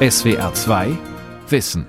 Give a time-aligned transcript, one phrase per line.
[0.00, 0.96] SWR 2
[1.48, 1.84] Wissen.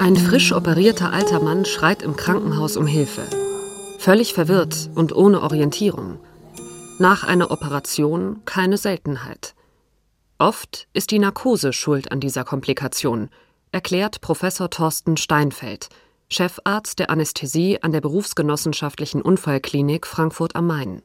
[0.00, 3.22] Ein frisch operierter alter Mann schreit im Krankenhaus um Hilfe.
[4.00, 6.18] Völlig verwirrt und ohne Orientierung.
[6.98, 9.54] Nach einer Operation keine Seltenheit.
[10.38, 13.30] Oft ist die Narkose schuld an dieser Komplikation,
[13.70, 15.90] erklärt Professor Thorsten Steinfeld,
[16.28, 21.02] Chefarzt der Anästhesie an der Berufsgenossenschaftlichen Unfallklinik Frankfurt am Main.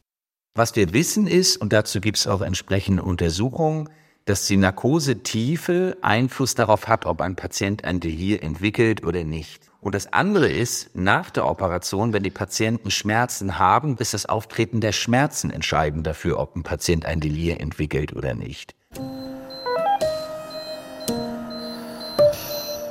[0.55, 3.87] Was wir wissen ist, und dazu gibt es auch entsprechende Untersuchungen,
[4.25, 9.69] dass die Narkosetiefe Einfluss darauf hat, ob ein Patient ein Delir entwickelt oder nicht.
[9.79, 14.81] Und das andere ist, nach der Operation, wenn die Patienten Schmerzen haben, ist das Auftreten
[14.81, 18.75] der Schmerzen entscheidend dafür, ob ein Patient ein Delir entwickelt oder nicht.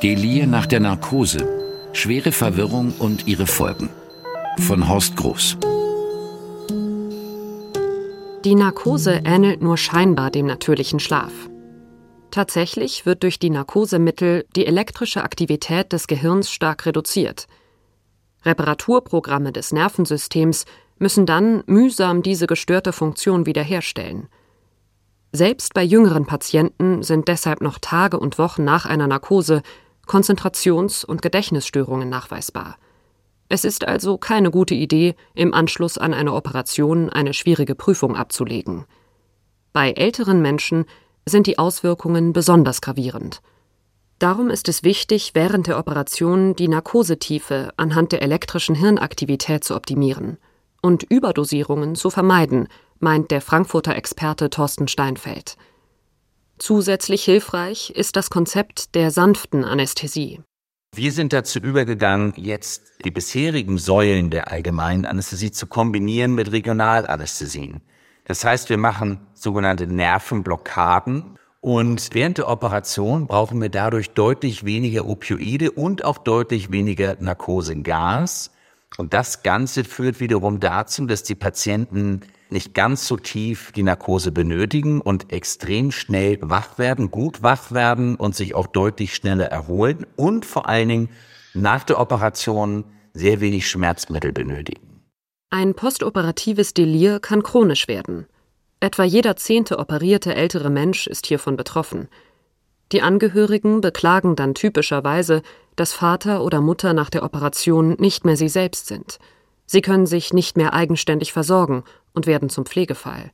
[0.03, 1.60] Delir nach der Narkose
[1.93, 3.91] Schwere Verwirrung und ihre Folgen.
[4.61, 5.59] Von Horst Groß.
[8.45, 11.33] Die Narkose ähnelt nur scheinbar dem natürlichen Schlaf.
[12.31, 17.49] Tatsächlich wird durch die Narkosemittel die elektrische Aktivität des Gehirns stark reduziert.
[18.45, 20.65] Reparaturprogramme des Nervensystems
[20.99, 24.29] müssen dann mühsam diese gestörte Funktion wiederherstellen.
[25.33, 29.63] Selbst bei jüngeren Patienten sind deshalb noch Tage und Wochen nach einer Narkose
[30.11, 32.79] Konzentrations- und Gedächtnisstörungen nachweisbar.
[33.49, 38.87] Es ist also keine gute Idee, im Anschluss an eine Operation eine schwierige Prüfung abzulegen.
[39.73, 40.87] Bei älteren Menschen
[41.27, 43.41] sind die Auswirkungen besonders gravierend.
[44.19, 50.39] Darum ist es wichtig, während der Operation die Narkosetiefe anhand der elektrischen Hirnaktivität zu optimieren
[50.83, 52.67] und Überdosierungen zu vermeiden,
[52.99, 55.57] meint der Frankfurter Experte Thorsten Steinfeld.
[56.61, 60.41] Zusätzlich hilfreich ist das Konzept der sanften Anästhesie.
[60.95, 67.81] Wir sind dazu übergegangen, jetzt die bisherigen Säulen der allgemeinen Anästhesie zu kombinieren mit Regionalanästhesien.
[68.27, 75.07] Das heißt, wir machen sogenannte Nervenblockaden und während der Operation brauchen wir dadurch deutlich weniger
[75.07, 78.51] Opioide und auch deutlich weniger Narkosegas.
[78.99, 82.21] Und das Ganze führt wiederum dazu, dass die Patienten
[82.53, 88.17] nicht ganz so tief die Narkose benötigen und extrem schnell wach werden, gut wach werden
[88.17, 91.09] und sich auch deutlich schneller erholen und vor allen Dingen
[91.55, 95.03] nach der Operation sehr wenig Schmerzmittel benötigen.
[95.51, 98.27] Ein postoperatives Delir kann chronisch werden.
[98.79, 102.09] Etwa jeder zehnte operierte ältere Mensch ist hiervon betroffen.
[102.93, 105.43] Die Angehörigen beklagen dann typischerweise,
[105.77, 109.19] dass Vater oder Mutter nach der Operation nicht mehr sie selbst sind.
[109.67, 111.85] Sie können sich nicht mehr eigenständig versorgen
[112.21, 113.31] und werden zum Pflegefall.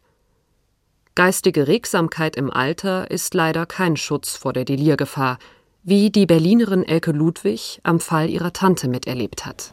[1.17, 5.39] Geistige Regsamkeit im Alter ist leider kein Schutz vor der Delirgefahr,
[5.83, 9.73] wie die Berlinerin Elke Ludwig am Fall ihrer Tante miterlebt hat.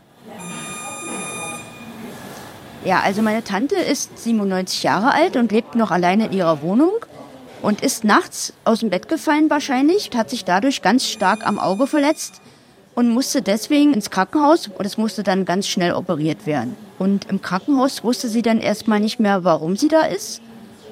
[2.83, 6.93] Ja, also meine Tante ist 97 Jahre alt und lebt noch alleine in ihrer Wohnung
[7.61, 11.85] und ist nachts aus dem Bett gefallen wahrscheinlich, hat sich dadurch ganz stark am Auge
[11.85, 12.41] verletzt
[12.95, 16.75] und musste deswegen ins Krankenhaus und es musste dann ganz schnell operiert werden.
[17.03, 20.41] Und im Krankenhaus wusste sie dann erstmal nicht mehr, warum sie da ist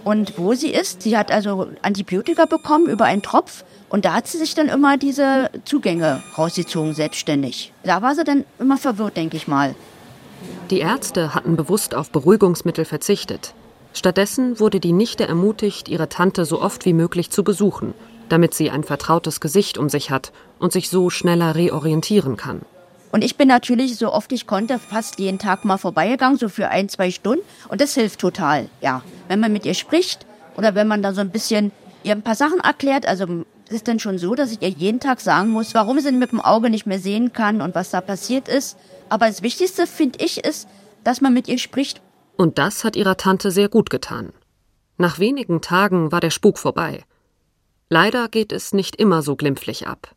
[0.03, 1.03] und wo sie ist.
[1.03, 4.97] Sie hat also Antibiotika bekommen über einen Tropf und da hat sie sich dann immer
[4.97, 7.72] diese Zugänge rausgezogen, selbstständig.
[7.85, 9.73] Da war sie dann immer verwirrt, denke ich mal.
[10.69, 13.53] Die Ärzte hatten bewusst auf Beruhigungsmittel verzichtet.
[13.93, 17.93] Stattdessen wurde die Nichte ermutigt, ihre Tante so oft wie möglich zu besuchen
[18.31, 22.61] damit sie ein vertrautes Gesicht um sich hat und sich so schneller reorientieren kann.
[23.11, 26.69] Und ich bin natürlich, so oft ich konnte, fast jeden Tag mal vorbeigegangen, so für
[26.69, 27.44] ein, zwei Stunden.
[27.67, 29.03] Und das hilft total, ja.
[29.27, 31.72] Wenn man mit ihr spricht oder wenn man da so ein bisschen
[32.03, 34.99] ihr ein paar Sachen erklärt, also es ist dann schon so, dass ich ihr jeden
[34.99, 38.01] Tag sagen muss, warum sie mit dem Auge nicht mehr sehen kann und was da
[38.01, 38.77] passiert ist.
[39.09, 40.67] Aber das Wichtigste, finde ich, ist,
[41.03, 42.01] dass man mit ihr spricht.
[42.38, 44.33] Und das hat ihrer Tante sehr gut getan.
[44.97, 47.03] Nach wenigen Tagen war der Spuk vorbei.
[47.89, 50.16] Leider geht es nicht immer so glimpflich ab.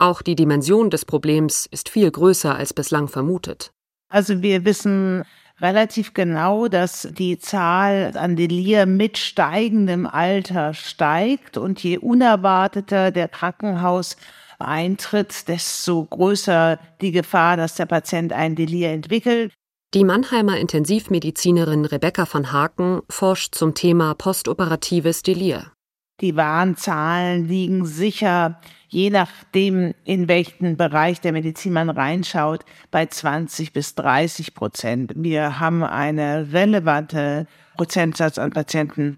[0.00, 3.70] Auch die Dimension des Problems ist viel größer als bislang vermutet.
[4.08, 5.24] Also wir wissen
[5.60, 13.28] relativ genau, dass die Zahl an Delir mit steigendem Alter steigt und je unerwarteter der
[13.28, 19.52] Krankenhauseintritt, desto größer die Gefahr, dass der Patient ein Delir entwickelt.
[19.92, 25.72] Die Mannheimer Intensivmedizinerin Rebecca van Haken forscht zum Thema postoperatives Delir.
[26.20, 33.72] Die Warnzahlen liegen sicher, je nachdem, in welchen Bereich der Medizin man reinschaut, bei 20
[33.72, 35.12] bis 30 Prozent.
[35.16, 37.46] Wir haben eine relevante
[37.76, 39.16] Prozentsatz an Patienten,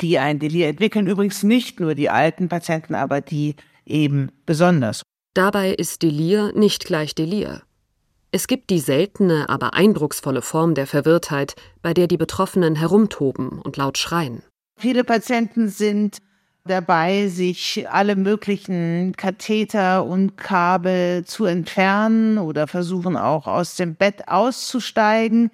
[0.00, 1.08] die ein Delir entwickeln.
[1.08, 5.02] Übrigens nicht nur die alten Patienten, aber die eben besonders.
[5.34, 7.62] Dabei ist Delir nicht gleich Delir.
[8.30, 13.76] Es gibt die seltene, aber eindrucksvolle Form der Verwirrtheit, bei der die Betroffenen herumtoben und
[13.76, 14.44] laut schreien.
[14.80, 16.22] Viele Patienten sind
[16.64, 24.26] dabei, sich alle möglichen Katheter und Kabel zu entfernen oder versuchen auch aus dem Bett
[24.28, 25.50] auszusteigen.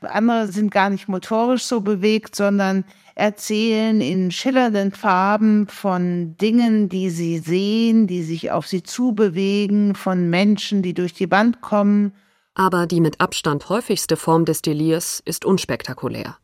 [0.00, 2.84] Andere sind gar nicht motorisch so bewegt, sondern
[3.16, 10.30] erzählen in schillernden Farben von Dingen, die sie sehen, die sich auf sie zubewegen, von
[10.30, 12.12] Menschen, die durch die Wand kommen.
[12.54, 16.36] Aber die mit Abstand häufigste Form des Delirs ist unspektakulär.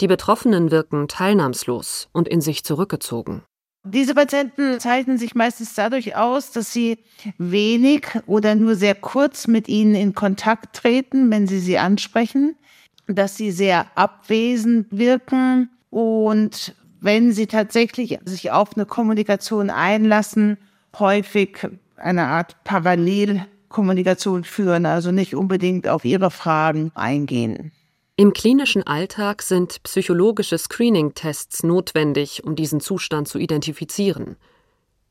[0.00, 3.42] Die Betroffenen wirken teilnahmslos und in sich zurückgezogen.
[3.84, 6.98] Diese Patienten zeichnen sich meistens dadurch aus, dass sie
[7.38, 12.56] wenig oder nur sehr kurz mit ihnen in Kontakt treten, wenn sie sie ansprechen,
[13.06, 20.58] dass sie sehr abwesend wirken und wenn sie tatsächlich sich auf eine Kommunikation einlassen,
[20.98, 21.66] häufig
[21.96, 27.72] eine Art Parallelkommunikation führen, also nicht unbedingt auf ihre Fragen eingehen.
[28.20, 34.36] Im klinischen Alltag sind psychologische Screening-Tests notwendig, um diesen Zustand zu identifizieren.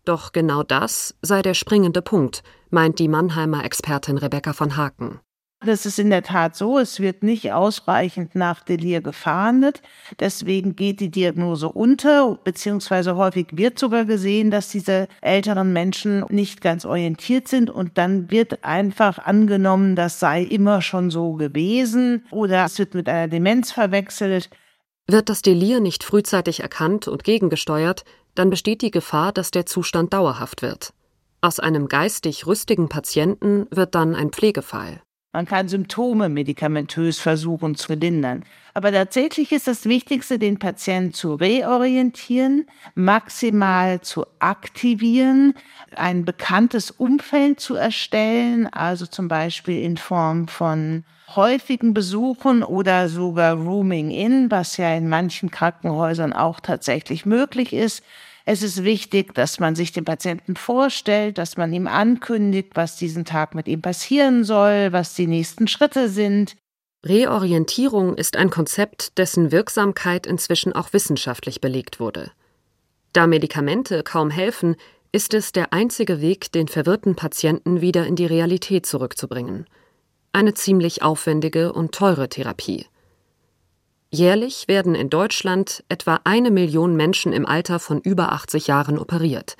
[0.03, 5.21] Doch genau das sei der springende Punkt, meint die Mannheimer Expertin Rebecca von Haken.
[5.65, 6.77] Das ist in der Tat so.
[6.77, 9.81] Es wird nicht ausreichend nach Delir gefahndet.
[10.19, 16.61] Deswegen geht die Diagnose unter, beziehungsweise häufig wird sogar gesehen, dass diese älteren Menschen nicht
[16.61, 22.65] ganz orientiert sind und dann wird einfach angenommen, das sei immer schon so gewesen oder
[22.65, 24.51] es wird mit einer Demenz verwechselt.
[25.07, 28.03] Wird das Delir nicht frühzeitig erkannt und gegengesteuert,
[28.35, 30.93] dann besteht die Gefahr, dass der Zustand dauerhaft wird.
[31.41, 35.01] Aus einem geistig rüstigen Patienten wird dann ein Pflegefall.
[35.37, 38.43] Man kann Symptome medikamentös versuchen zu lindern.
[38.73, 45.53] Aber tatsächlich ist das Wichtigste, den Patienten zu reorientieren, maximal zu aktivieren,
[45.95, 51.03] ein bekanntes Umfeld zu erstellen, also zum Beispiel in Form von
[51.35, 58.03] häufigen Besuchen oder sogar Rooming in, was ja in manchen Krankenhäusern auch tatsächlich möglich ist.
[58.49, 63.25] Es ist wichtig, dass man sich den Patienten vorstellt, dass man ihm ankündigt, was diesen
[63.25, 66.55] Tag mit ihm passieren soll, was die nächsten Schritte sind.
[67.05, 72.31] Reorientierung ist ein Konzept, dessen Wirksamkeit inzwischen auch wissenschaftlich belegt wurde.
[73.11, 74.77] Da Medikamente kaum helfen,
[75.11, 79.65] ist es der einzige Weg, den verwirrten Patienten wieder in die Realität zurückzubringen.
[80.31, 82.85] Eine ziemlich aufwendige und teure Therapie.
[84.17, 89.57] Jährlich werden in Deutschland etwa eine Million Menschen im Alter von über 80 Jahren operiert.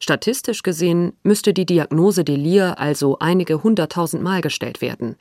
[0.00, 5.14] Statistisch gesehen müsste die Diagnose Delir also einige hunderttausend Mal gestellt werden.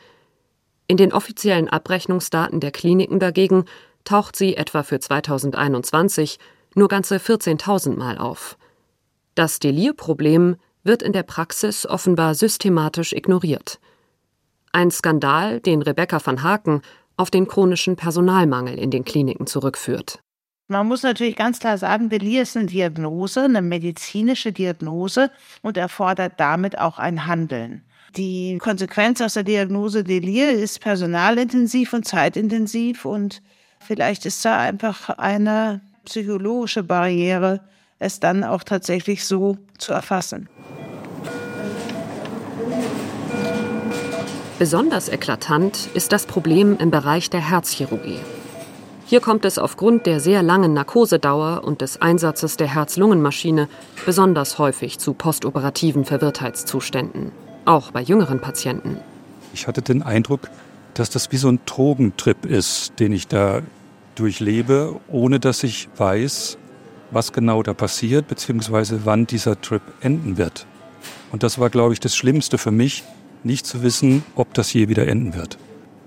[0.87, 3.65] In den offiziellen Abrechnungsdaten der Kliniken dagegen
[4.05, 6.39] taucht sie etwa für 2021
[6.73, 8.57] nur ganze 14.000 Mal auf.
[9.35, 13.79] Das Delirproblem wird in der Praxis offenbar systematisch ignoriert.
[14.71, 16.81] Ein Skandal, den Rebecca van Haken
[17.17, 20.19] auf den chronischen Personalmangel in den Kliniken zurückführt.
[20.67, 25.29] Man muss natürlich ganz klar sagen, Delir ist eine Diagnose, eine medizinische Diagnose
[25.61, 27.83] und erfordert damit auch ein Handeln.
[28.15, 33.41] Die Konsequenz aus der Diagnose Delir ist personalintensiv und zeitintensiv und
[33.79, 37.61] vielleicht ist da einfach eine psychologische Barriere,
[37.99, 40.47] es dann auch tatsächlich so zu erfassen.
[44.63, 48.19] Besonders eklatant ist das Problem im Bereich der Herzchirurgie.
[49.05, 53.67] Hier kommt es aufgrund der sehr langen Narkosedauer und des Einsatzes der Herz-Lungen-Maschine
[54.05, 57.33] besonders häufig zu postoperativen Verwirrtheitszuständen,
[57.65, 58.99] auch bei jüngeren Patienten.
[59.53, 60.49] Ich hatte den Eindruck,
[60.93, 63.63] dass das wie so ein Drogentrip ist, den ich da
[64.15, 66.57] durchlebe, ohne dass ich weiß,
[67.11, 70.65] was genau da passiert, beziehungsweise wann dieser Trip enden wird.
[71.33, 73.03] Und das war, glaube ich, das Schlimmste für mich,
[73.45, 75.57] nicht zu wissen, ob das je wieder enden wird.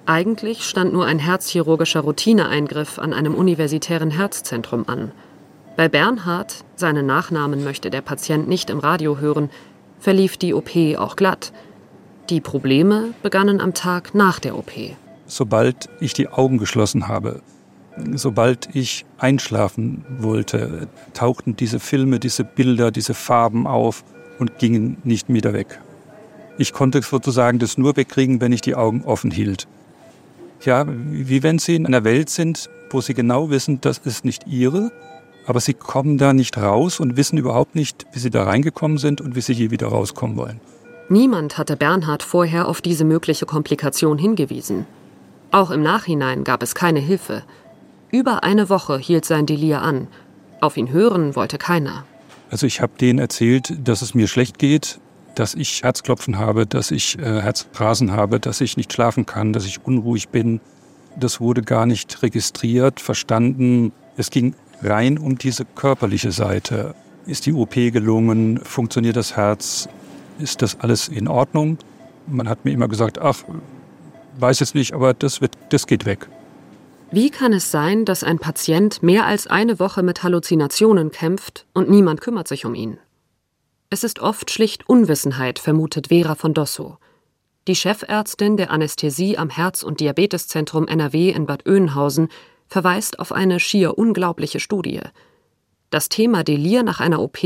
[0.06, 5.10] Eigentlich stand nur ein herzchirurgischer Routineeingriff an einem universitären Herzzentrum an.
[5.76, 9.50] Bei Bernhard, seinen Nachnamen möchte der Patient nicht im Radio hören,
[9.98, 11.52] verlief die OP auch glatt.
[12.30, 14.70] Die Probleme begannen am Tag nach der OP.
[15.26, 17.42] Sobald ich die Augen geschlossen habe,
[18.14, 24.04] sobald ich einschlafen wollte, tauchten diese Filme, diese Bilder, diese Farben auf
[24.38, 25.80] und gingen nicht wieder weg.
[26.58, 29.66] Ich konnte sozusagen das nur wegkriegen, wenn ich die Augen offen hielt.
[30.64, 34.46] Ja, wie wenn Sie in einer Welt sind, wo Sie genau wissen, das ist nicht
[34.46, 34.90] Ihre,
[35.46, 39.20] aber Sie kommen da nicht raus und wissen überhaupt nicht, wie Sie da reingekommen sind
[39.20, 40.60] und wie Sie je wieder rauskommen wollen.
[41.08, 44.86] Niemand hatte Bernhard vorher auf diese mögliche Komplikation hingewiesen.
[45.52, 47.44] Auch im Nachhinein gab es keine Hilfe.
[48.10, 50.08] Über eine Woche hielt sein Delir an.
[50.60, 52.04] Auf ihn hören wollte keiner.
[52.50, 54.98] Also ich habe denen erzählt, dass es mir schlecht geht,
[55.36, 59.66] dass ich Herzklopfen habe, dass ich äh, Herzrasen habe, dass ich nicht schlafen kann, dass
[59.66, 60.60] ich unruhig bin.
[61.16, 63.92] Das wurde gar nicht registriert, verstanden.
[64.16, 66.94] Es ging rein um diese körperliche Seite.
[67.26, 68.60] Ist die OP gelungen?
[68.64, 69.88] Funktioniert das Herz?
[70.38, 71.78] Ist das alles in Ordnung?
[72.26, 73.36] Man hat mir immer gesagt, ach,
[74.38, 76.28] weiß jetzt nicht, aber das, wird, das geht weg.
[77.10, 81.88] Wie kann es sein, dass ein Patient mehr als eine Woche mit Halluzinationen kämpft und
[81.88, 82.98] niemand kümmert sich um ihn?
[83.88, 86.98] Es ist oft schlicht Unwissenheit, vermutet Vera von Dosso.
[87.68, 92.28] Die Chefärztin der Anästhesie am Herz- und Diabeteszentrum NRW in Bad Oeynhausen
[92.66, 95.00] verweist auf eine schier unglaubliche Studie.
[95.90, 97.38] Das Thema Delir nach einer OP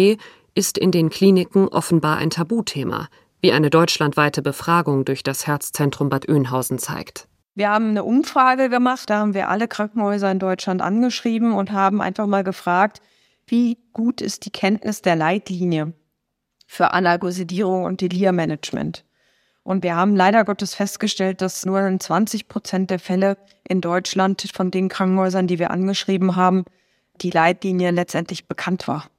[0.55, 3.09] ist in den Kliniken offenbar ein Tabuthema,
[3.43, 7.29] wie eine deutschlandweite Befragung durch das Herzzentrum Bad Oeynhausen zeigt.
[7.55, 12.01] Wir haben eine Umfrage gemacht, da haben wir alle Krankenhäuser in Deutschland angeschrieben und haben
[12.01, 13.03] einfach mal gefragt,
[13.47, 15.93] wie gut ist die Kenntnis der Leitlinie
[16.71, 19.05] für Analgosidierung und Delirmanagement.
[19.65, 24.49] Und wir haben leider Gottes festgestellt, dass nur in 20 Prozent der Fälle in Deutschland
[24.55, 26.65] von den Krankenhäusern, die wir angeschrieben haben,
[27.23, 29.11] die Leitlinie letztendlich bekannt war.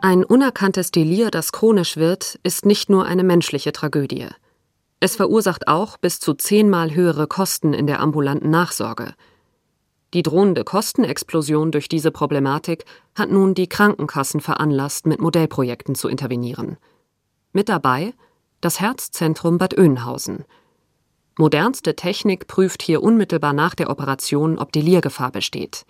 [0.00, 4.28] Ein unerkanntes Delir, das chronisch wird, ist nicht nur eine menschliche Tragödie.
[4.98, 9.12] Es verursacht auch bis zu zehnmal höhere Kosten in der ambulanten Nachsorge.
[10.14, 12.84] Die drohende Kostenexplosion durch diese Problematik
[13.14, 16.76] hat nun die Krankenkassen veranlasst, mit Modellprojekten zu intervenieren.
[17.52, 18.14] Mit dabei
[18.60, 20.44] das Herzzentrum Bad Oeynhausen.
[21.38, 25.84] Modernste Technik prüft hier unmittelbar nach der Operation, ob Delirgefahr besteht.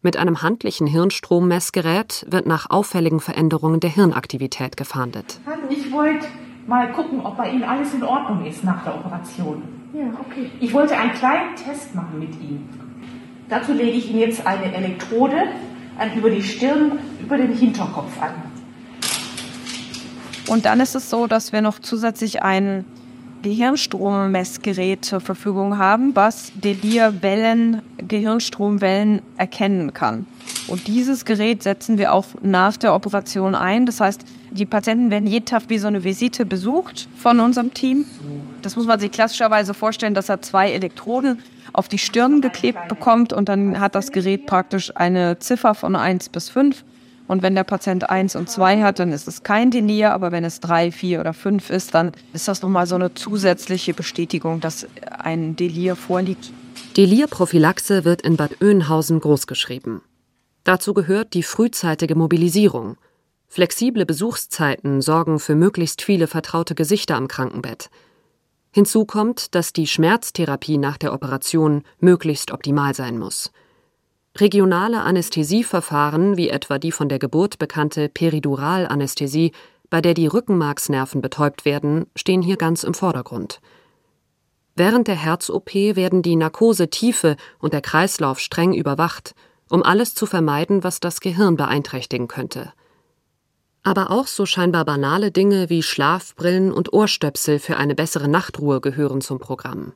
[0.00, 5.38] Mit einem handlichen Hirnstrommessgerät wird nach auffälligen Veränderungen der Hirnaktivität gefahndet.
[5.70, 6.26] Ich wollte
[6.66, 9.62] mal gucken, ob bei Ihnen alles in Ordnung ist nach der Operation.
[9.92, 10.50] Ja, okay.
[10.58, 12.81] Ich wollte einen kleinen Test machen mit Ihnen.
[13.52, 15.36] Dazu lege ich Ihnen jetzt eine Elektrode
[16.16, 18.32] über die Stirn, über den Hinterkopf an.
[20.48, 22.86] Und dann ist es so, dass wir noch zusätzlich einen
[23.42, 30.24] Gehirnstrommessgerät zur Verfügung haben, was Delirwellen, Gehirnstromwellen erkennen kann.
[30.66, 33.84] Und dieses Gerät setzen wir auch nach der Operation ein.
[33.84, 38.04] Das heißt, die Patienten werden jeden Tag wie so eine Visite besucht von unserem Team.
[38.62, 41.40] Das muss man sich klassischerweise vorstellen, dass er zwei Elektroden
[41.72, 46.28] auf die Stirn geklebt bekommt und dann hat das Gerät praktisch eine Ziffer von 1
[46.28, 46.84] bis 5
[47.28, 50.44] und wenn der Patient 1 und 2 hat, dann ist es kein Delir, aber wenn
[50.44, 54.86] es 3, 4 oder 5 ist, dann ist das nochmal so eine zusätzliche Bestätigung, dass
[55.18, 56.52] ein Delir vorliegt.
[56.96, 60.02] Delirprophylaxe wird in Bad Oeynhausen großgeschrieben.
[60.64, 62.96] Dazu gehört die frühzeitige Mobilisierung.
[63.52, 67.90] Flexible Besuchszeiten sorgen für möglichst viele vertraute Gesichter am Krankenbett.
[68.70, 73.52] Hinzu kommt, dass die Schmerztherapie nach der Operation möglichst optimal sein muss.
[74.38, 79.52] Regionale Anästhesieverfahren, wie etwa die von der Geburt bekannte Periduralanästhesie,
[79.90, 83.60] bei der die Rückenmarksnerven betäubt werden, stehen hier ganz im Vordergrund.
[84.76, 89.34] Während der Herz-OP werden die Narkosetiefe und der Kreislauf streng überwacht,
[89.68, 92.72] um alles zu vermeiden, was das Gehirn beeinträchtigen könnte.
[93.82, 99.20] Aber auch so scheinbar banale Dinge wie Schlafbrillen und Ohrstöpsel für eine bessere Nachtruhe gehören
[99.20, 99.92] zum Programm.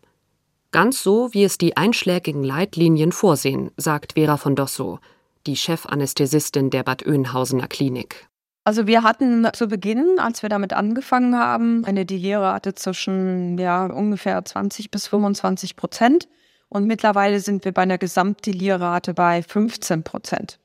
[0.73, 4.99] Ganz so, wie es die einschlägigen Leitlinien vorsehen, sagt Vera von Dosso,
[5.47, 8.29] die Chefanästhesistin der Bad Oeynhausener Klinik.
[8.65, 14.45] Also wir hatten zu Beginn, als wir damit angefangen haben, eine Delirrate zwischen ja, ungefähr
[14.45, 16.29] 20 bis 25 Prozent.
[16.69, 20.59] Und mittlerweile sind wir bei einer Gesamtdelirrate bei 15 Prozent.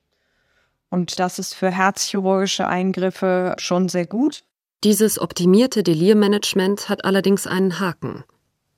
[0.91, 4.43] Und das ist für herzchirurgische Eingriffe schon sehr gut.
[4.83, 8.23] Dieses optimierte Delirmanagement hat allerdings einen Haken.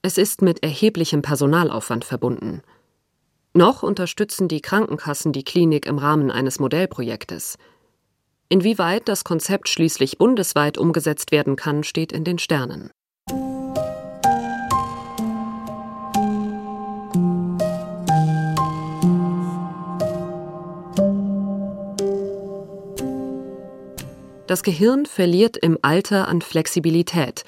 [0.04, 2.62] Es ist mit erheblichem Personalaufwand verbunden.
[3.54, 7.58] Noch unterstützen die Krankenkassen die Klinik im Rahmen eines Modellprojektes.
[8.50, 12.92] Inwieweit das Konzept schließlich bundesweit umgesetzt werden kann, steht in den Sternen.
[24.54, 27.44] Das Gehirn verliert im Alter an Flexibilität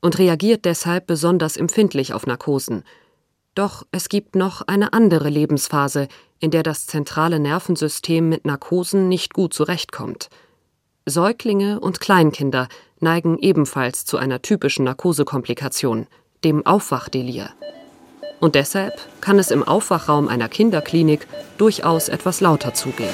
[0.00, 2.84] und reagiert deshalb besonders empfindlich auf Narkosen.
[3.56, 6.06] Doch es gibt noch eine andere Lebensphase,
[6.38, 10.28] in der das zentrale Nervensystem mit Narkosen nicht gut zurechtkommt.
[11.06, 12.68] Säuglinge und Kleinkinder
[13.00, 16.06] neigen ebenfalls zu einer typischen Narkosekomplikation,
[16.44, 17.50] dem Aufwachdelir.
[18.38, 21.26] Und deshalb kann es im Aufwachraum einer Kinderklinik
[21.58, 23.10] durchaus etwas lauter zugehen.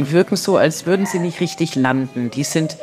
[0.00, 2.30] Die wirken so, als würden sie nicht richtig landen.
[2.30, 2.78] Die sind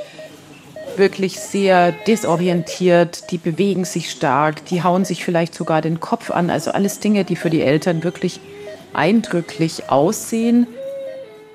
[0.97, 6.51] wirklich sehr desorientiert, die bewegen sich stark, die hauen sich vielleicht sogar den Kopf an.
[6.51, 8.39] Also alles Dinge, die für die Eltern wirklich
[8.93, 10.67] eindrücklich aussehen.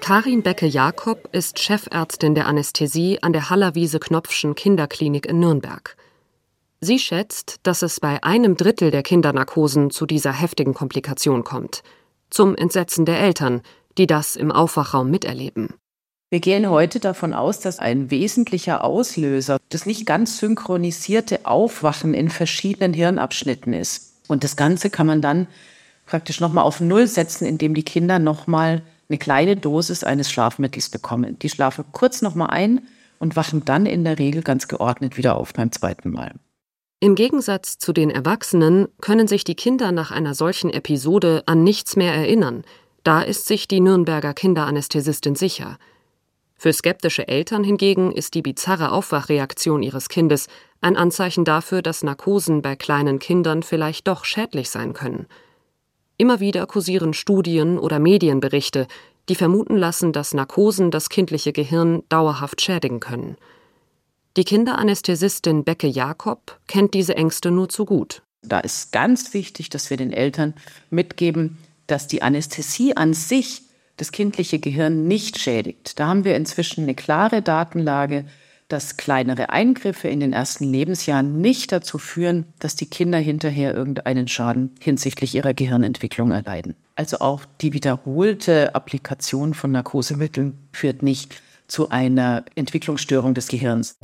[0.01, 5.97] Karin Becke-Jakob ist Chefärztin der Anästhesie an der Hallerwiese-Knopfschen Kinderklinik in Nürnberg.
[6.81, 11.85] Sie schätzt, dass es bei einem Drittel der Kindernarkosen zu dieser heftigen Komplikation kommt.
[12.31, 13.63] Zum Entsetzen der Eltern,
[13.99, 15.75] die das im Aufwachraum miterleben.
[16.31, 22.31] Wir gehen heute davon aus, dass ein wesentlicher Auslöser das nicht ganz synchronisierte Aufwachen in
[22.31, 24.15] verschiedenen Hirnabschnitten ist.
[24.29, 25.47] Und das Ganze kann man dann
[26.07, 31.39] praktisch nochmal auf Null setzen, indem die Kinder nochmal eine kleine Dosis eines Schlafmittels bekommen.
[31.41, 32.81] Die schlafen kurz nochmal ein
[33.19, 36.33] und wachen dann in der Regel ganz geordnet wieder auf beim zweiten Mal.
[37.01, 41.97] Im Gegensatz zu den Erwachsenen können sich die Kinder nach einer solchen Episode an nichts
[41.97, 42.63] mehr erinnern.
[43.03, 45.79] Da ist sich die Nürnberger Kinderanästhesistin sicher.
[46.57, 50.47] Für skeptische Eltern hingegen ist die bizarre Aufwachreaktion ihres Kindes
[50.81, 55.27] ein Anzeichen dafür, dass Narkosen bei kleinen Kindern vielleicht doch schädlich sein können.
[56.19, 58.87] Immer wieder kursieren Studien oder Medienberichte,
[59.29, 63.37] die vermuten lassen, dass Narkosen das kindliche Gehirn dauerhaft schädigen können.
[64.37, 68.23] Die Kinderanästhesistin Becke Jakob kennt diese Ängste nur zu gut.
[68.43, 70.55] Da ist ganz wichtig, dass wir den Eltern
[70.91, 73.63] mitgeben, dass die Anästhesie an sich
[73.97, 75.99] das kindliche Gehirn nicht schädigt.
[76.01, 78.25] Da haben wir inzwischen eine klare Datenlage,
[78.69, 84.29] dass kleinere Eingriffe in den ersten Lebensjahren nicht dazu führen, dass die Kinder hinterher irgendeinen
[84.29, 86.75] Schaden hinsichtlich ihrer Gehirnentwicklung erleiden.
[86.97, 93.97] Also auch die wiederholte Applikation von Narkosemitteln führt nicht zu einer Entwicklungsstörung des Gehirns.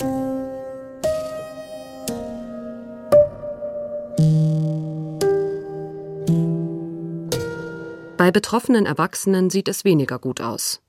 [8.28, 10.82] Bei betroffenen Erwachsenen sieht es weniger gut aus.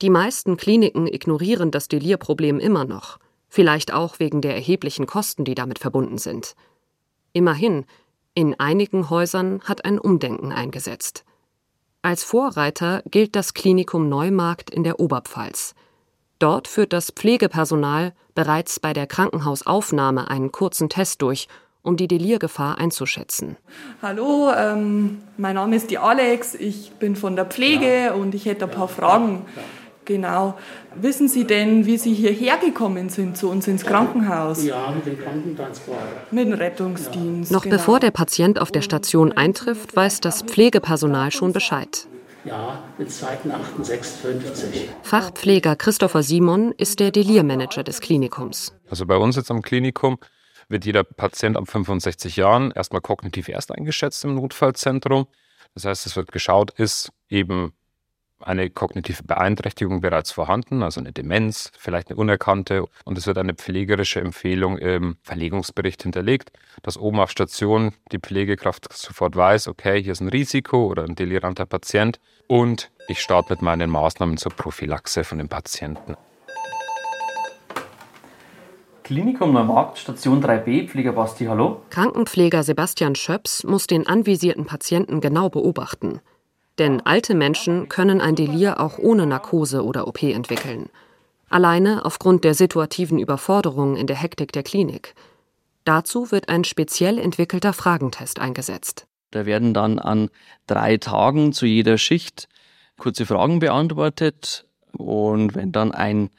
[0.00, 3.18] Die meisten Kliniken ignorieren das Delirproblem immer noch,
[3.50, 6.56] vielleicht auch wegen der erheblichen Kosten, die damit verbunden sind.
[7.34, 7.84] Immerhin,
[8.32, 11.26] in einigen Häusern hat ein Umdenken eingesetzt.
[12.00, 15.74] Als Vorreiter gilt das Klinikum Neumarkt in der Oberpfalz.
[16.38, 21.46] Dort führt das Pflegepersonal bereits bei der Krankenhausaufnahme einen kurzen Test durch
[21.86, 23.56] um die Delirgefahr einzuschätzen.
[24.02, 28.12] Hallo, ähm, mein Name ist die Alex, ich bin von der Pflege ja.
[28.14, 29.46] und ich hätte ein paar Fragen.
[29.54, 29.62] Ja.
[30.04, 30.54] Genau.
[30.94, 34.64] Wissen Sie denn, wie Sie hierher gekommen sind zu uns ins Krankenhaus?
[34.64, 35.98] Ja, mit dem Krankentransport.
[36.30, 37.50] Mit dem Rettungsdienst.
[37.50, 37.76] Noch genau.
[37.76, 42.06] bevor der Patient auf der Station eintrifft, weiß das Pflegepersonal schon Bescheid.
[42.44, 44.86] Ja, mit 2.8.650.
[45.02, 48.72] Fachpfleger Christopher Simon ist der Delirmanager des Klinikums.
[48.88, 50.18] Also bei uns jetzt am Klinikum
[50.68, 55.26] wird jeder Patient ab 65 Jahren erstmal kognitiv erst eingeschätzt im Notfallzentrum.
[55.74, 57.72] Das heißt, es wird geschaut, ist eben
[58.40, 62.84] eine kognitive Beeinträchtigung bereits vorhanden, also eine Demenz, vielleicht eine unerkannte.
[63.04, 66.50] Und es wird eine pflegerische Empfehlung im Verlegungsbericht hinterlegt,
[66.82, 71.14] dass oben auf Station die Pflegekraft sofort weiß, okay, hier ist ein Risiko oder ein
[71.14, 76.16] deliranter Patient und ich starte mit meinen Maßnahmen zur Prophylaxe von dem Patienten.
[79.06, 81.80] Klinikum Neumarkt, Station 3b, Pfleger Basti, hallo.
[81.90, 86.18] Krankenpfleger Sebastian Schöps muss den anvisierten Patienten genau beobachten.
[86.80, 90.88] Denn alte Menschen können ein Delir auch ohne Narkose oder OP entwickeln.
[91.48, 95.14] Alleine aufgrund der situativen Überforderung in der Hektik der Klinik.
[95.84, 99.06] Dazu wird ein speziell entwickelter Fragentest eingesetzt.
[99.30, 100.30] Da werden dann an
[100.66, 102.48] drei Tagen zu jeder Schicht
[102.98, 104.66] kurze Fragen beantwortet.
[104.98, 106.30] Und wenn dann ein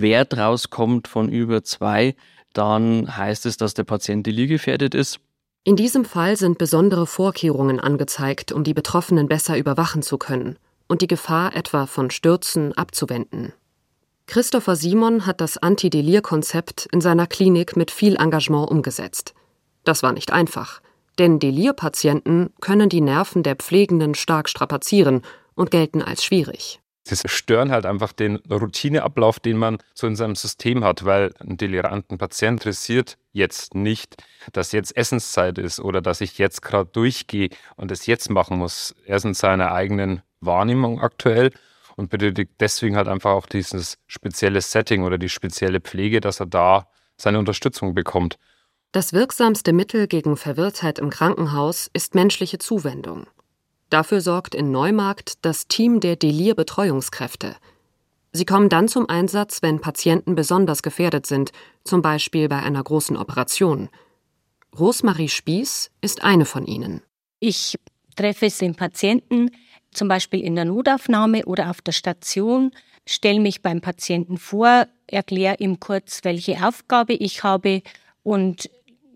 [0.00, 2.14] Wert rauskommt von über zwei,
[2.52, 5.20] dann heißt es, dass der Patient delirgefährdet ist.
[5.64, 11.00] In diesem Fall sind besondere Vorkehrungen angezeigt, um die Betroffenen besser überwachen zu können und
[11.00, 13.52] die Gefahr etwa von Stürzen abzuwenden.
[14.26, 19.34] Christopher Simon hat das Anti-Delir-Konzept in seiner Klinik mit viel Engagement umgesetzt.
[19.84, 20.80] Das war nicht einfach,
[21.18, 25.22] denn Delir-Patienten können die Nerven der Pflegenden stark strapazieren
[25.54, 26.80] und gelten als schwierig.
[27.06, 31.58] Sie stören halt einfach den Routineablauf, den man so in seinem System hat, weil ein
[31.58, 37.50] deliranten Patient interessiert jetzt nicht, dass jetzt Essenszeit ist oder dass ich jetzt gerade durchgehe
[37.76, 38.94] und es jetzt machen muss.
[39.04, 41.50] Er ist in seiner eigenen Wahrnehmung aktuell
[41.96, 46.46] und benötigt deswegen halt einfach auch dieses spezielle Setting oder die spezielle Pflege, dass er
[46.46, 48.38] da seine Unterstützung bekommt.
[48.92, 53.26] Das wirksamste Mittel gegen Verwirrtheit im Krankenhaus ist menschliche Zuwendung.
[53.94, 57.54] Dafür sorgt in Neumarkt das Team der Delir-Betreuungskräfte.
[58.32, 61.52] Sie kommen dann zum Einsatz, wenn Patienten besonders gefährdet sind,
[61.84, 63.88] zum Beispiel bei einer großen Operation.
[64.76, 67.02] Rosmarie Spieß ist eine von ihnen.
[67.38, 67.76] Ich
[68.16, 69.52] treffe den Patienten
[69.92, 72.72] zum Beispiel in der Notaufnahme oder auf der Station,
[73.06, 77.82] stelle mich beim Patienten vor, erkläre ihm kurz, welche Aufgabe ich habe
[78.24, 78.68] und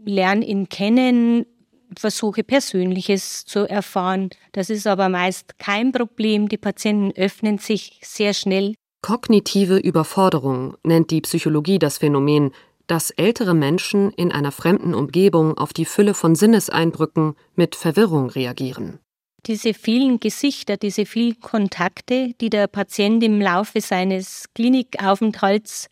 [0.04, 1.46] lerne ihn kennen,
[1.96, 4.30] versuche Persönliches zu erfahren.
[4.52, 6.48] Das ist aber meist kein Problem.
[6.48, 8.74] Die Patienten öffnen sich sehr schnell.
[9.02, 12.52] Kognitive Überforderung nennt die Psychologie das Phänomen,
[12.88, 18.98] dass ältere Menschen in einer fremden Umgebung auf die Fülle von Sinneseindrücken mit Verwirrung reagieren.
[19.46, 25.88] Diese vielen Gesichter, diese vielen Kontakte, die der Patient im Laufe seines Klinikaufenthalts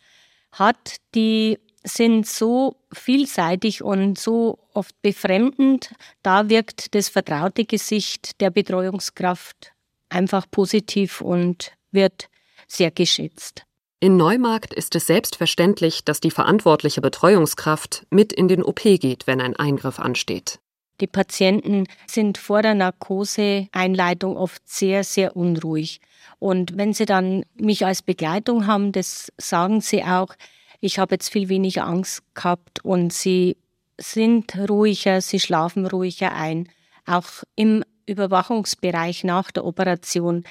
[0.51, 5.91] hat, die sind so vielseitig und so oft befremdend.
[6.23, 9.73] Da wirkt das vertraute Gesicht der Betreuungskraft
[10.09, 12.29] einfach positiv und wird
[12.67, 13.63] sehr geschätzt.
[13.99, 19.41] In Neumarkt ist es selbstverständlich, dass die verantwortliche Betreuungskraft mit in den OP geht, wenn
[19.41, 20.59] ein Eingriff ansteht.
[21.01, 25.99] Die Patienten sind vor der Narkoseeinleitung oft sehr, sehr unruhig.
[26.39, 30.35] Und wenn sie dann mich als Begleitung haben, das sagen sie auch,
[30.79, 33.57] ich habe jetzt viel weniger Angst gehabt und sie
[33.97, 36.69] sind ruhiger, sie schlafen ruhiger ein.
[37.05, 40.43] Auch im Überwachungsbereich nach der Operation.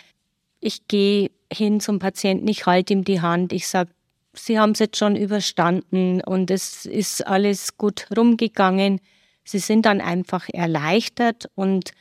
[0.60, 3.90] Ich gehe hin zum Patienten, ich halte ihm die Hand, ich sage,
[4.38, 9.00] Sie haben es jetzt schon überstanden und es ist alles gut rumgegangen.
[9.44, 11.92] Sie sind dann einfach erleichtert und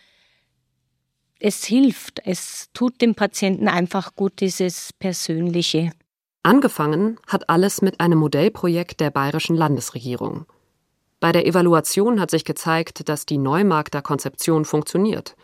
[1.39, 5.91] es hilft, es tut dem Patienten einfach gut, dieses Persönliche.
[6.45, 10.45] Angefangen hat alles mit einem Modellprojekt der bayerischen Landesregierung.
[11.19, 15.35] Bei der Evaluation hat sich gezeigt, dass die Neumarkter Konzeption funktioniert.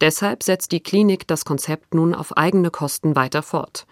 [0.00, 3.88] Deshalb setzt die Klinik das Konzept nun auf eigene Kosten weiter fort.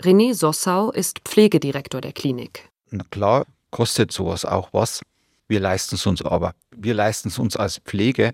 [0.00, 2.68] René Sossau ist Pflegedirektor der Klinik.
[2.90, 5.02] Na klar, kostet sowas auch was.
[5.48, 6.52] Wir leisten es uns aber.
[6.70, 8.32] Wir leisten es uns als Pflege.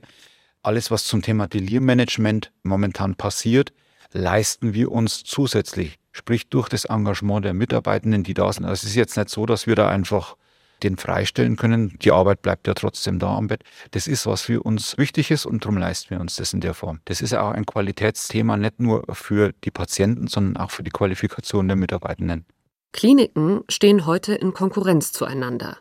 [0.62, 3.72] Alles, was zum Thema Delirmanagement momentan passiert,
[4.12, 8.64] leisten wir uns zusätzlich sprich durch das Engagement der Mitarbeitenden, die da sind.
[8.64, 10.36] Also es ist jetzt nicht so, dass wir da einfach
[10.82, 11.98] den freistellen können.
[12.02, 13.64] Die Arbeit bleibt ja trotzdem da am Bett.
[13.90, 16.74] Das ist, was für uns wichtig ist und darum leisten wir uns das in der
[16.74, 17.00] Form.
[17.06, 20.90] Das ist ja auch ein Qualitätsthema, nicht nur für die Patienten, sondern auch für die
[20.90, 22.46] Qualifikation der Mitarbeitenden.
[22.92, 25.78] Kliniken stehen heute in Konkurrenz zueinander.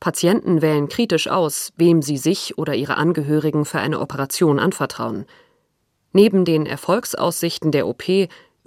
[0.00, 5.26] Patienten wählen kritisch aus, wem sie sich oder ihre Angehörigen für eine Operation anvertrauen.
[6.12, 8.04] Neben den Erfolgsaussichten der OP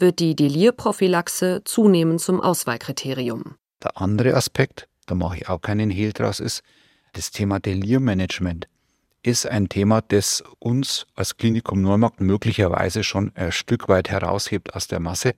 [0.01, 3.55] wird die Delirprophylaxe zunehmend zum Auswahlkriterium.
[3.83, 6.63] Der andere Aspekt, da mache ich auch keinen Hehl draus, ist
[7.13, 8.67] das Thema Delirmanagement
[9.21, 14.88] ist ein Thema, das uns als Klinikum Neumarkt möglicherweise schon ein Stück weit heraushebt aus
[14.88, 15.33] der Masse.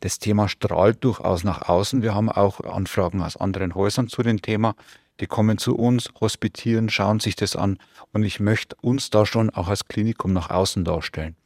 [0.00, 2.02] Das Thema strahlt durchaus nach außen.
[2.02, 4.74] Wir haben auch Anfragen aus anderen Häusern zu dem Thema.
[5.18, 7.78] Die kommen zu uns, hospitieren, schauen sich das an.
[8.12, 11.36] Und ich möchte uns da schon auch als Klinikum nach außen darstellen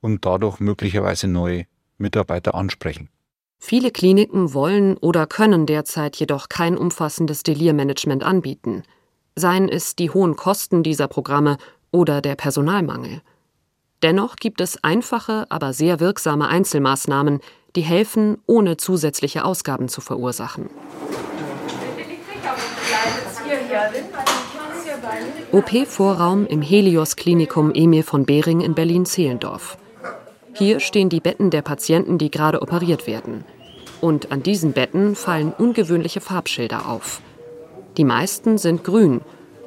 [0.00, 1.66] und dadurch möglicherweise neue
[1.98, 3.08] Mitarbeiter ansprechen.
[3.58, 8.82] Viele Kliniken wollen oder können derzeit jedoch kein umfassendes Delirmanagement anbieten,
[9.36, 11.56] seien es die hohen Kosten dieser Programme
[11.90, 13.22] oder der Personalmangel.
[14.02, 17.40] Dennoch gibt es einfache, aber sehr wirksame Einzelmaßnahmen,
[17.74, 20.68] die helfen, ohne zusätzliche Ausgaben zu verursachen.
[25.52, 29.78] OP-Vorraum im Helios Klinikum Emil von Behring in Berlin-Zehlendorf.
[30.56, 33.44] Hier stehen die Betten der Patienten, die gerade operiert werden.
[34.00, 37.20] Und an diesen Betten fallen ungewöhnliche Farbschilder auf.
[37.96, 39.20] Die meisten sind grün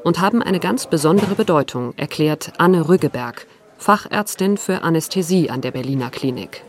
[0.05, 3.47] und haben eine ganz besondere Bedeutung, erklärt Anne Rüggeberg,
[3.77, 6.63] Fachärztin für Anästhesie an der Berliner Klinik.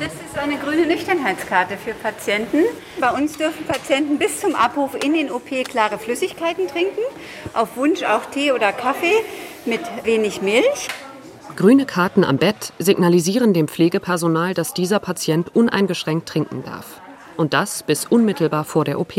[0.00, 2.62] Das ist eine grüne Nüchternheitskarte für Patienten.
[2.98, 7.02] Bei uns dürfen Patienten bis zum Abruf in den OP klare Flüssigkeiten trinken,
[7.52, 9.16] auf Wunsch auch Tee oder Kaffee
[9.66, 10.88] mit wenig Milch.
[11.58, 17.00] Grüne Karten am Bett signalisieren dem Pflegepersonal, dass dieser Patient uneingeschränkt trinken darf.
[17.36, 19.16] Und das bis unmittelbar vor der OP.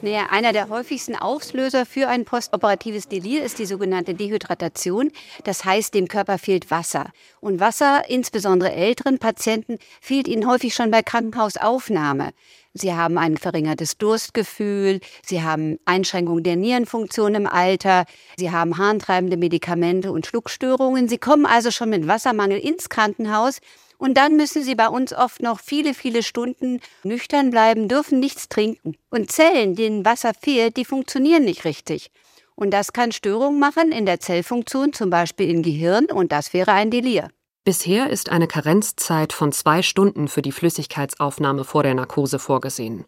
[0.00, 5.10] Naja, einer der häufigsten Auslöser für ein postoperatives Delir ist die sogenannte Dehydratation.
[5.44, 7.10] Das heißt, dem Körper fehlt Wasser.
[7.40, 12.30] Und Wasser, insbesondere älteren Patienten, fehlt ihnen häufig schon bei Krankenhausaufnahme.
[12.76, 18.04] Sie haben ein verringertes Durstgefühl, sie haben Einschränkungen der Nierenfunktion im Alter,
[18.36, 21.08] sie haben harntreibende Medikamente und Schluckstörungen.
[21.08, 23.60] Sie kommen also schon mit Wassermangel ins Krankenhaus
[23.96, 28.48] und dann müssen sie bei uns oft noch viele, viele Stunden nüchtern bleiben, dürfen nichts
[28.48, 28.96] trinken.
[29.08, 32.10] Und Zellen, denen Wasser fehlt, die funktionieren nicht richtig.
[32.56, 36.72] Und das kann Störungen machen in der Zellfunktion, zum Beispiel im Gehirn, und das wäre
[36.72, 37.28] ein Delir.
[37.64, 43.06] Bisher ist eine Karenzzeit von zwei Stunden für die Flüssigkeitsaufnahme vor der Narkose vorgesehen.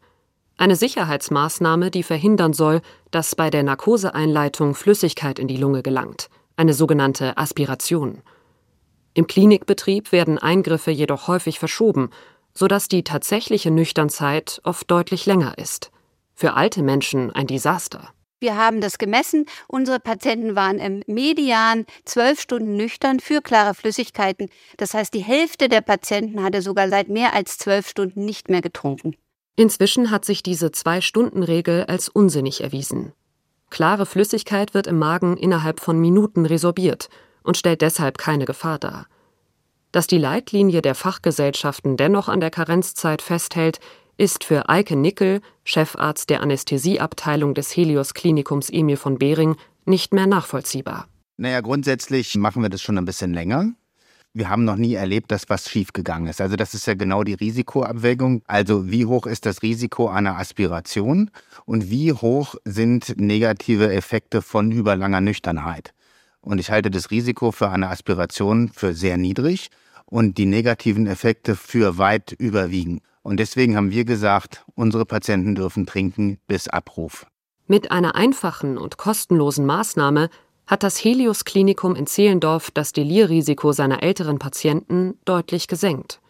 [0.56, 6.72] Eine Sicherheitsmaßnahme, die verhindern soll, dass bei der Narkoseeinleitung Flüssigkeit in die Lunge gelangt, eine
[6.72, 8.22] sogenannte Aspiration.
[9.12, 12.08] Im Klinikbetrieb werden Eingriffe jedoch häufig verschoben,
[12.54, 15.90] sodass die tatsächliche Nüchternzeit oft deutlich länger ist.
[16.34, 18.08] Für alte Menschen ein Desaster.
[18.38, 19.46] Wir haben das gemessen.
[19.66, 24.50] Unsere Patienten waren im Median zwölf Stunden nüchtern für klare Flüssigkeiten.
[24.76, 28.60] Das heißt, die Hälfte der Patienten hatte sogar seit mehr als zwölf Stunden nicht mehr
[28.60, 29.16] getrunken.
[29.56, 33.12] Inzwischen hat sich diese Zwei-Stunden-Regel als unsinnig erwiesen.
[33.70, 37.08] Klare Flüssigkeit wird im Magen innerhalb von Minuten resorbiert
[37.42, 39.06] und stellt deshalb keine Gefahr dar.
[39.92, 43.80] Dass die Leitlinie der Fachgesellschaften dennoch an der Karenzzeit festhält,
[44.16, 50.26] ist für Eike Nickel, Chefarzt der Anästhesieabteilung des Helios Klinikums Emil von Behring, nicht mehr
[50.26, 51.08] nachvollziehbar.
[51.36, 53.72] Naja, grundsätzlich machen wir das schon ein bisschen länger.
[54.32, 56.40] Wir haben noch nie erlebt, dass was schiefgegangen ist.
[56.40, 58.42] Also das ist ja genau die Risikoabwägung.
[58.46, 61.30] Also wie hoch ist das Risiko einer Aspiration
[61.64, 65.94] und wie hoch sind negative Effekte von überlanger Nüchternheit.
[66.40, 69.70] Und ich halte das Risiko für eine Aspiration für sehr niedrig
[70.04, 73.00] und die negativen Effekte für weit überwiegen.
[73.26, 77.26] Und deswegen haben wir gesagt, unsere Patienten dürfen trinken bis Abruf.
[77.66, 80.30] Mit einer einfachen und kostenlosen Maßnahme
[80.68, 86.20] hat das Helios Klinikum in Zehlendorf das Delirrisiko seiner älteren Patienten deutlich gesenkt.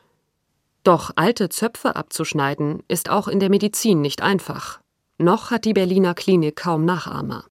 [0.84, 4.80] Doch alte Zöpfe abzuschneiden ist auch in der Medizin nicht einfach.
[5.18, 7.44] Noch hat die Berliner Klinik kaum Nachahmer.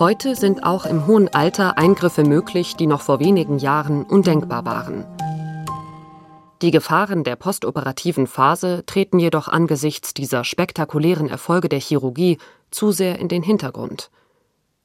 [0.00, 5.04] Heute sind auch im hohen Alter Eingriffe möglich, die noch vor wenigen Jahren undenkbar waren.
[6.62, 12.38] Die Gefahren der postoperativen Phase treten jedoch angesichts dieser spektakulären Erfolge der Chirurgie
[12.72, 14.10] zu sehr in den Hintergrund.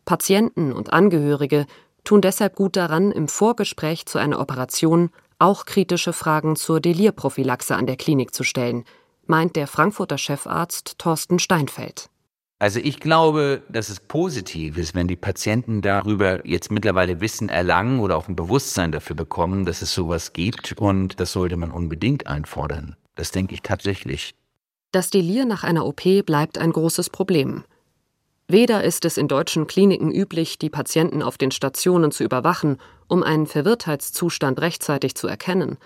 [0.05, 1.65] Patienten und Angehörige
[2.03, 7.87] tun deshalb gut daran, im Vorgespräch zu einer Operation auch kritische Fragen zur Delirprophylaxe an
[7.87, 8.83] der Klinik zu stellen,
[9.25, 12.11] meint der Frankfurter Chefarzt Thorsten Steinfeld.
[12.59, 18.01] Also ich glaube, dass es positiv ist, wenn die Patienten darüber jetzt mittlerweile Wissen erlangen
[18.01, 22.27] oder auch ein Bewusstsein dafür bekommen, dass es sowas gibt und das sollte man unbedingt
[22.27, 22.97] einfordern.
[23.15, 24.35] Das denke ich tatsächlich.
[24.91, 27.63] Das Delir nach einer OP bleibt ein großes Problem.
[28.49, 33.23] Weder ist es in deutschen Kliniken üblich, die Patienten auf den Stationen zu überwachen, um
[33.23, 35.77] einen Verwirrtheitszustand rechtzeitig zu erkennen,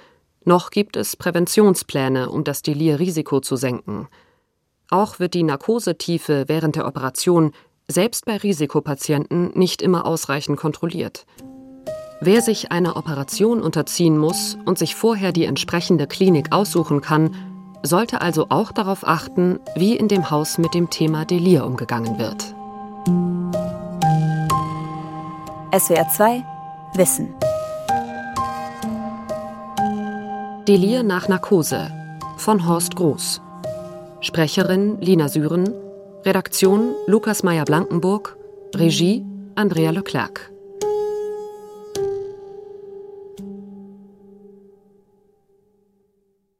[0.46, 4.08] noch gibt es Präventionspläne, um das Delirrisiko zu senken.
[4.93, 7.51] Auch wird die Narkosetiefe während der Operation
[7.88, 11.25] selbst bei Risikopatienten nicht immer ausreichend kontrolliert.
[12.21, 17.34] Wer sich einer Operation unterziehen muss und sich vorher die entsprechende Klinik aussuchen kann,
[17.82, 22.53] sollte also auch darauf achten, wie in dem Haus mit dem Thema Delir umgegangen wird.
[25.75, 26.45] SWR 2
[26.93, 27.34] Wissen
[30.67, 31.89] Delir nach Narkose
[32.38, 33.41] von Horst Groß
[34.24, 35.70] Sprecherin Lina Süren,
[36.24, 38.38] Redaktion Lukas Meyer-Blankenburg,
[38.74, 39.22] Regie
[39.56, 40.50] Andrea Leclerc.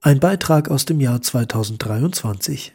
[0.02, 2.74] Ein Beitrag aus dem Jahr 2023.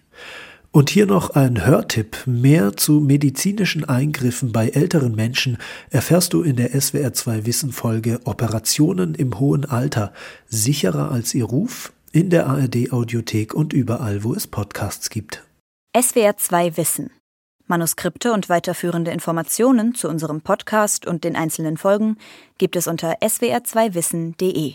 [0.70, 2.16] Und hier noch ein Hörtipp.
[2.24, 5.59] Mehr zu medizinischen Eingriffen bei älteren Menschen
[5.90, 10.14] erfährst du in der SWR2 Wissen Folge Operationen im hohen Alter.
[10.48, 11.92] Sicherer als ihr Ruf?
[12.12, 15.44] In der ARD Audiothek und überall, wo es Podcasts gibt.
[15.96, 17.10] SWR 2 Wissen.
[17.66, 22.16] Manuskripte und weiterführende Informationen zu unserem Podcast und den einzelnen Folgen
[22.56, 24.74] gibt es unter swr2wissen.de.